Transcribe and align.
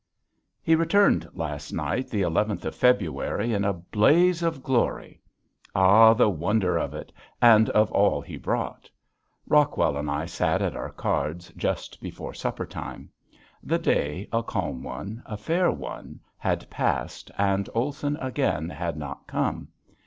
He 0.63 0.73
returned 0.73 1.29
last 1.31 1.71
night, 1.71 2.09
the 2.09 2.23
eleventh 2.23 2.65
of 2.65 2.73
February, 2.73 3.53
in 3.53 3.63
a 3.63 3.71
blaze 3.73 4.41
of 4.41 4.63
glory! 4.63 5.21
Ah, 5.75 6.15
the 6.15 6.27
wonder 6.27 6.75
of 6.75 6.95
it 6.95 7.13
and 7.39 7.69
of 7.69 7.91
all 7.91 8.19
he 8.19 8.35
brought. 8.35 8.89
Rockwell 9.47 9.97
and 9.97 10.09
I 10.09 10.25
sat 10.25 10.59
at 10.59 10.75
our 10.75 10.89
cards 10.89 11.51
just 11.55 12.01
before 12.01 12.33
supper 12.33 12.65
time. 12.65 13.11
The 13.61 13.77
day, 13.77 14.27
a 14.33 14.41
calm 14.41 14.81
one, 14.81 15.21
a 15.27 15.37
fair 15.37 15.69
one, 15.69 16.19
had 16.35 16.67
passed 16.71 17.29
and 17.37 17.69
Olson 17.75 18.17
again 18.17 18.69
had 18.71 18.97
not 18.97 19.27
come. 19.27 19.67